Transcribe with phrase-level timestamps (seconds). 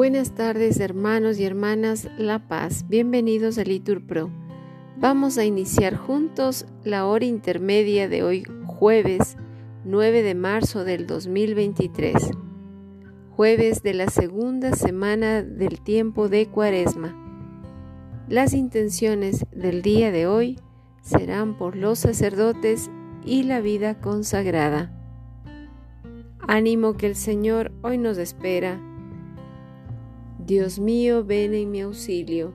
[0.00, 4.30] Buenas tardes hermanos y hermanas La Paz, bienvenidos a Litur Pro.
[4.96, 9.36] Vamos a iniciar juntos la hora intermedia de hoy jueves
[9.84, 12.30] 9 de marzo del 2023,
[13.36, 17.14] jueves de la segunda semana del tiempo de Cuaresma.
[18.26, 20.58] Las intenciones del día de hoy
[21.02, 22.90] serán por los sacerdotes
[23.22, 24.98] y la vida consagrada.
[26.48, 28.80] Ánimo que el Señor hoy nos espera
[30.50, 32.52] Dios mío, ven en mi auxilio.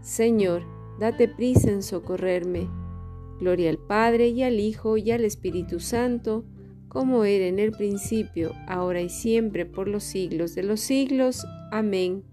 [0.00, 0.62] Señor,
[0.98, 2.70] date prisa en socorrerme.
[3.38, 6.46] Gloria al Padre y al Hijo y al Espíritu Santo,
[6.88, 11.44] como era en el principio, ahora y siempre, por los siglos de los siglos.
[11.70, 12.24] Amén.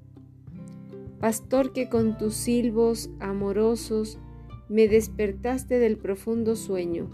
[1.20, 4.20] Pastor que con tus silbos amorosos
[4.70, 7.12] me despertaste del profundo sueño,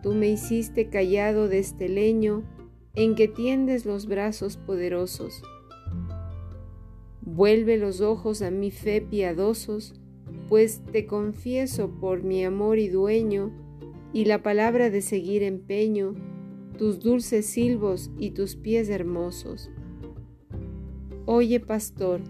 [0.00, 2.44] tú me hiciste callado de este leño
[2.94, 5.42] en que tiendes los brazos poderosos
[7.36, 9.92] Vuelve los ojos a mi fe piadosos,
[10.48, 13.52] pues te confieso por mi amor y dueño,
[14.14, 16.14] y la palabra de seguir empeño,
[16.78, 19.70] tus dulces silbos y tus pies hermosos.
[21.26, 22.22] Oye, pastor,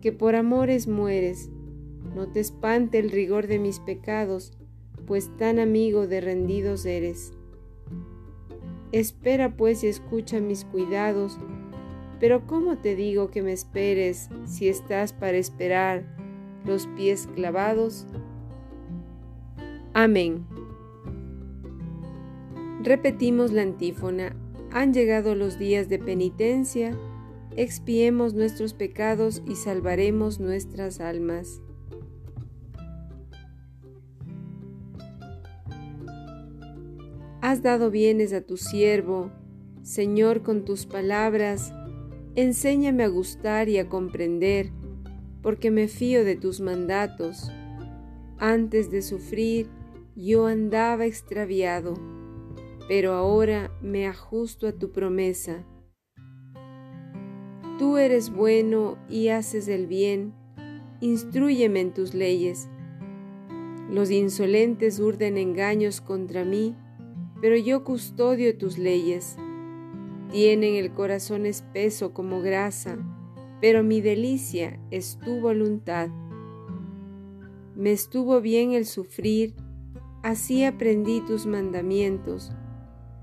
[0.00, 1.50] que por amores mueres,
[2.16, 4.52] no te espante el rigor de mis pecados,
[5.06, 7.32] pues tan amigo de rendidos eres.
[8.92, 11.38] Espera pues y escucha mis cuidados,
[12.20, 16.04] pero ¿cómo te digo que me esperes si estás para esperar
[16.64, 18.06] los pies clavados?
[19.94, 20.46] Amén.
[22.82, 24.36] Repetimos la antífona.
[24.70, 26.96] Han llegado los días de penitencia,
[27.56, 31.60] expiemos nuestros pecados y salvaremos nuestras almas.
[37.40, 39.30] Has dado bienes a tu siervo,
[39.82, 41.72] Señor, con tus palabras,
[42.34, 44.70] Enséñame a gustar y a comprender,
[45.42, 47.50] porque me fío de tus mandatos.
[48.38, 49.68] Antes de sufrir,
[50.14, 51.94] yo andaba extraviado,
[52.88, 55.64] pero ahora me ajusto a tu promesa.
[57.78, 60.34] Tú eres bueno y haces el bien,
[61.00, 62.68] instruyeme en tus leyes.
[63.88, 66.74] Los insolentes urden engaños contra mí,
[67.40, 69.36] pero yo custodio tus leyes.
[70.30, 72.98] Tienen el corazón espeso como grasa,
[73.60, 76.10] pero mi delicia es tu voluntad.
[77.74, 79.54] Me estuvo bien el sufrir,
[80.22, 82.52] así aprendí tus mandamientos.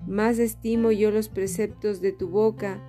[0.07, 2.81] Más estimo yo los preceptos de tu boca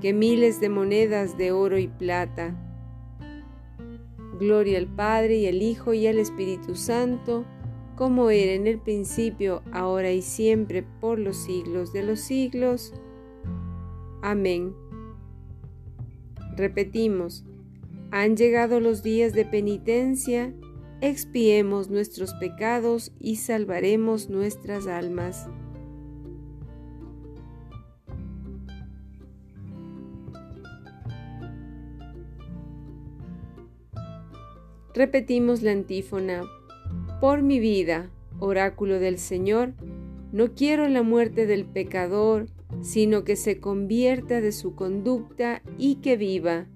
[0.00, 2.54] que miles de monedas de oro y plata.
[4.38, 7.44] Gloria al Padre y al Hijo y al Espíritu Santo,
[7.96, 12.92] como era en el principio, ahora y siempre, por los siglos de los siglos.
[14.22, 14.74] Amén.
[16.56, 17.44] Repetimos,
[18.10, 20.54] han llegado los días de penitencia,
[21.00, 25.48] expiemos nuestros pecados y salvaremos nuestras almas.
[34.94, 36.44] Repetimos la antífona.
[37.20, 39.74] Por mi vida, oráculo del Señor,
[40.36, 42.48] no quiero la muerte del pecador,
[42.82, 46.66] sino que se convierta de su conducta y que viva.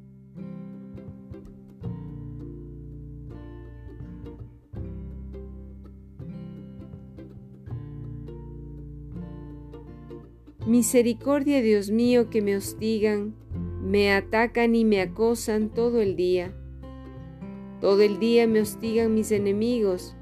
[10.67, 13.35] Misericordia, Dios mío, que me hostigan,
[13.83, 16.55] me atacan y me acosan todo el día.
[17.83, 20.17] Todo el día me hostigan mis enemigos,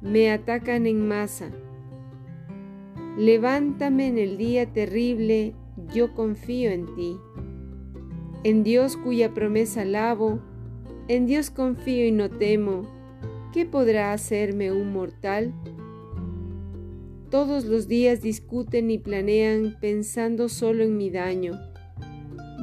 [0.00, 1.52] me atacan en masa.
[3.20, 5.52] Levántame en el día terrible,
[5.92, 7.18] yo confío en ti.
[8.44, 10.40] En Dios cuya promesa lavo,
[11.06, 12.88] en Dios confío y no temo.
[13.52, 15.52] ¿Qué podrá hacerme un mortal?
[17.28, 21.60] Todos los días discuten y planean pensando solo en mi daño.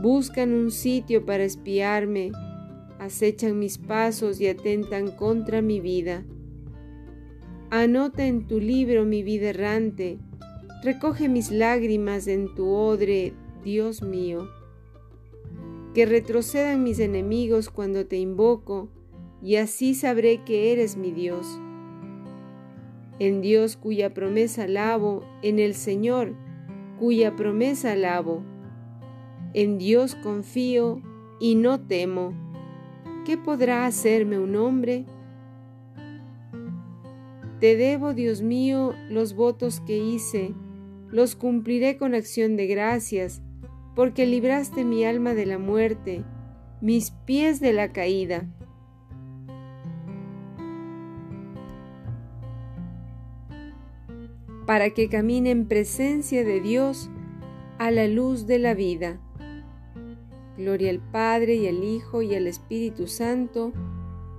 [0.02, 2.32] Buscan un sitio para espiarme,
[2.98, 6.26] acechan mis pasos y atentan contra mi vida.
[7.70, 10.18] Anota en tu libro mi vida errante,
[10.84, 13.34] Recoge mis lágrimas en tu odre,
[13.64, 14.48] Dios mío.
[15.96, 18.90] Que retrocedan mis enemigos cuando te invoco,
[19.42, 21.60] y así sabré que eres mi Dios.
[23.18, 26.36] En Dios cuya promesa alabo, en el Señor
[27.00, 28.44] cuya promesa alabo.
[29.54, 31.02] En Dios confío
[31.40, 32.34] y no temo.
[33.26, 35.06] ¿Qué podrá hacerme un hombre?
[37.60, 40.54] Te debo, Dios mío, los votos que hice
[41.12, 43.42] los cumpliré con acción de gracias,
[43.96, 46.24] porque libraste mi alma de la muerte
[46.82, 48.48] mis pies de la caída.
[54.66, 57.10] para que camine en presencia de Dios
[57.78, 59.18] a la luz de la vida.
[60.58, 63.72] Gloria al Padre y al Hijo y al Espíritu Santo,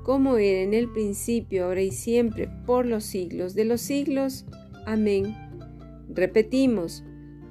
[0.04, 4.44] como era en el principio, ahora y siempre, por los siglos de los siglos.
[4.84, 5.47] Amén.
[6.08, 7.04] Repetimos,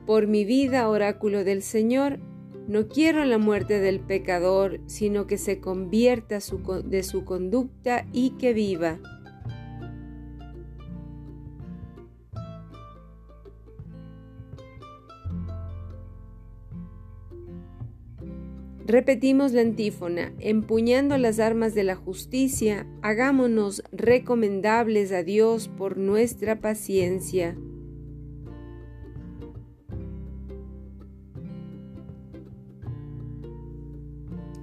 [0.06, 2.20] por mi vida, oráculo del Señor,
[2.68, 6.40] no quiero la muerte del pecador, sino que se convierta
[6.84, 9.00] de su conducta y que viva.
[18.86, 26.62] Repetimos la antífona, empuñando las armas de la justicia, hagámonos recomendables a Dios por nuestra
[26.62, 27.58] paciencia.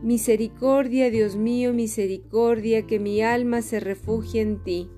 [0.05, 4.89] Misericordia, Dios mío, misericordia, que mi alma se refugie en ti.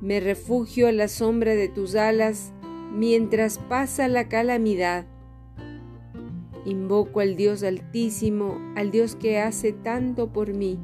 [0.00, 2.52] Me refugio a la sombra de tus alas
[2.92, 5.06] mientras pasa la calamidad
[6.64, 10.78] Invoco al Dios altísimo, al Dios que hace tanto por mí.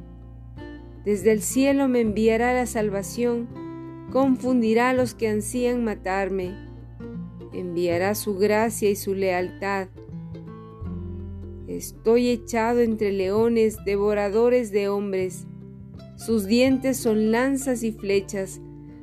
[1.05, 3.49] Desde el cielo me enviará la salvación,
[4.13, 6.55] confundirá a los que ansían matarme,
[7.55, 9.89] enviará su gracia y su lealtad.
[11.71, 15.47] Estoy echado entre leones, devoradores de hombres.
[16.17, 18.61] Sus dientes son lanzas y flechas,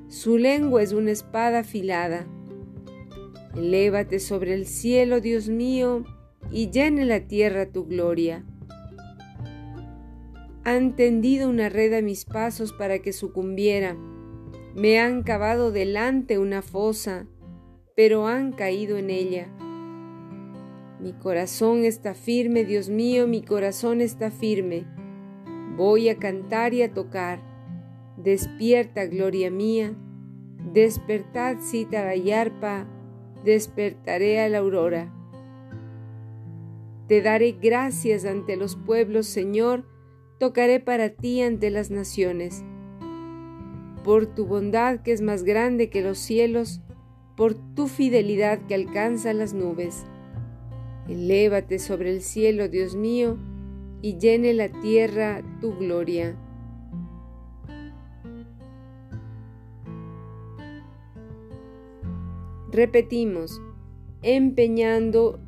[0.09, 2.27] su lengua es una espada afilada.
[3.55, 6.03] Elévate sobre el cielo, Dios mío,
[6.51, 8.43] y llene la tierra tu gloria.
[10.65, 13.95] Han tendido una red a mis pasos para que sucumbiera.
[14.75, 17.27] Me han cavado delante una fosa,
[17.95, 19.47] pero han caído en ella.
[20.99, 24.85] Mi corazón está firme, Dios mío, mi corazón está firme.
[25.75, 27.39] Voy a cantar y a tocar.
[28.17, 29.93] Despierta, gloria mía.
[30.73, 32.87] Despertad, cítara y arpa.
[33.45, 35.13] Despertaré a la aurora.
[37.07, 39.85] Te daré gracias ante los pueblos, Señor,
[40.39, 42.63] tocaré para ti ante las naciones.
[44.03, 46.81] Por tu bondad que es más grande que los cielos,
[47.37, 50.05] por tu fidelidad que alcanza las nubes.
[51.07, 53.37] Elévate sobre el cielo, Dios mío,
[54.01, 56.35] y llene la tierra tu gloria.
[62.71, 63.59] Repetimos,
[64.21, 65.39] empeñando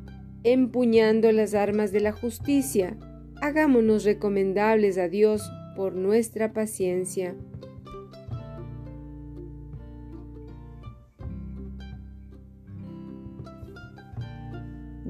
[0.42, 2.96] empuñando las armas de la justicia,
[3.40, 5.42] hagámonos recomendables a Dios
[5.76, 7.34] por nuestra paciencia.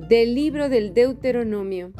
[0.08, 1.92] Del libro del Deuteronomio.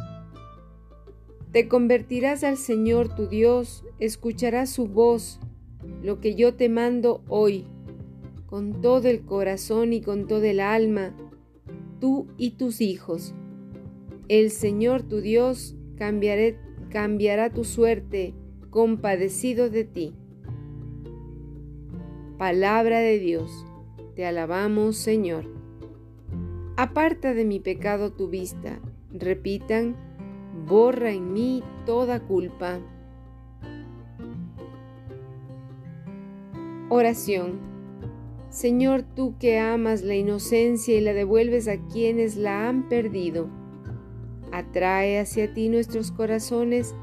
[1.53, 5.39] Te convertirás al Señor tu Dios, escucharás su voz,
[6.03, 7.67] lo que yo te mando hoy,
[8.47, 11.15] con todo el corazón y con toda el alma,
[12.01, 13.35] tú y tus hijos.
[14.29, 18.35] El Señor tu Dios cambiará tu suerte,
[18.71, 20.15] compadecido de ti.
[22.39, 23.67] Palabra de Dios,
[24.17, 25.60] te alabamos Señor.
[26.83, 28.81] Aparta de mi pecado tu vista,
[29.13, 29.97] repitan,
[30.67, 32.81] borra en mí toda culpa.
[36.89, 37.61] Oración.
[38.49, 43.51] Señor, tú que amas la inocencia y la devuelves a quienes la han perdido,
[44.51, 46.95] atrae hacia ti nuestros corazones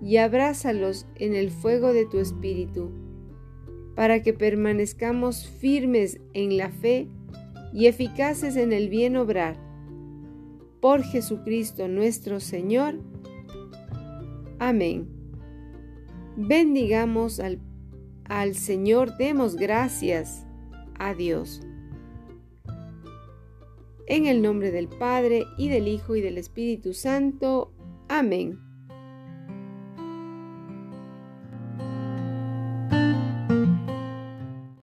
[0.00, 2.92] y abrázalos en el fuego de tu espíritu,
[3.96, 7.08] para que permanezcamos firmes en la fe
[7.72, 9.56] y eficaces en el bien obrar.
[10.80, 13.00] Por Jesucristo nuestro Señor.
[14.58, 15.08] Amén.
[16.36, 17.60] Bendigamos al,
[18.24, 20.46] al Señor, demos gracias
[20.98, 21.62] a Dios.
[24.06, 27.72] En el nombre del Padre, y del Hijo, y del Espíritu Santo.
[28.08, 28.65] Amén.